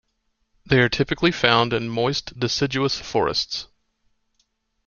They 0.65 0.79
are 0.79 0.89
typically 0.89 1.31
found 1.31 1.73
in 1.73 1.87
moist 1.87 2.39
deciduous 2.39 2.99
forests. 2.99 3.67